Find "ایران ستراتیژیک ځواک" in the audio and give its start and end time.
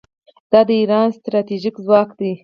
0.81-2.09